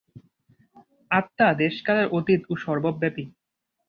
আত্মা 1.11 1.47
দেশকালের 1.61 2.07
অতীত 2.17 2.41
ও 2.49 2.53
সর্বব্যাপী। 2.55 3.23